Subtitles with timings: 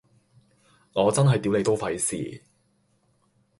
[0.93, 2.43] 我真係屌你都費事